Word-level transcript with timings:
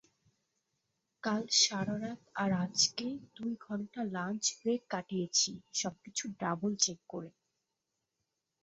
কাল 1.23 1.43
সারারাত 1.61 2.21
আর 2.35 2.51
আজকের 2.65 3.15
দুই 3.35 3.51
ঘণ্টা 3.65 4.01
লাঞ্চ 4.15 4.43
ব্রেক 4.59 4.81
কাটিয়েছি 4.89 5.51
সবকিছু 5.73 6.23
ডাবল-চেক 6.39 6.99
করে। 7.09 7.29